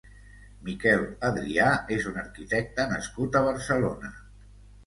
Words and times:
Miquel 0.69 1.03
Adrià 1.29 1.67
és 1.97 2.09
un 2.13 2.17
arquitecte 2.23 2.89
nascut 2.97 3.39
a 3.39 3.43
Barcelona. 3.53 4.15